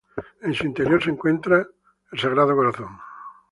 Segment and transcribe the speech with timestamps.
[0.41, 1.63] En su interior se encuentra
[2.11, 3.05] el Sagrado Corazón de Jesús.